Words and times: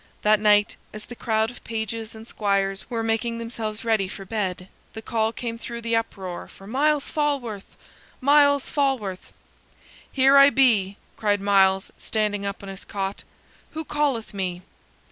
That 0.23 0.39
night, 0.39 0.77
as 0.93 1.05
the 1.05 1.15
crowd 1.15 1.51
of 1.51 1.63
pages 1.63 2.15
and 2.15 2.27
squires 2.27 2.89
were 2.89 3.03
making 3.03 3.37
themselves 3.37 3.85
ready 3.85 4.07
for 4.07 4.25
bed, 4.25 4.67
the 4.93 5.01
call 5.03 5.31
came 5.31 5.59
through 5.59 5.81
the 5.81 5.95
uproar 5.95 6.47
for 6.47 6.65
"Myles 6.65 7.11
Falworth! 7.11 7.75
Myles 8.19 8.67
Falworth!" 8.67 9.31
"Here 10.11 10.37
I 10.37 10.49
be," 10.49 10.97
cried 11.17 11.39
Myles, 11.39 11.91
standing 11.99 12.47
up 12.47 12.63
on 12.63 12.69
his 12.69 12.83
cot. 12.83 13.23
"Who 13.73 13.85
calleth 13.85 14.33
me?" 14.33 14.63